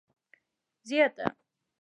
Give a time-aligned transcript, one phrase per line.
[0.87, 1.25] زیاته